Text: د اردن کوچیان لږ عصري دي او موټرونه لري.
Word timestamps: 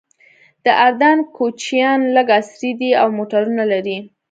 د 0.63 0.65
اردن 0.85 1.17
کوچیان 1.35 1.99
لږ 2.15 2.27
عصري 2.39 2.71
دي 2.79 2.89
او 3.01 3.07
موټرونه 3.17 3.63
لري. 3.71 3.97